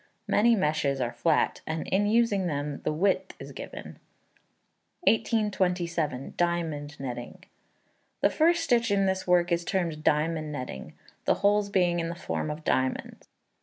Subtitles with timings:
[0.27, 3.99] Many meshes are flat; and in using them the width is given.
[5.03, 6.33] 1827.
[6.37, 7.45] Diamond Netting.
[8.21, 10.93] The first stitch in this work is termed diamond netting,
[11.25, 13.27] the holes being in the form of diamonds.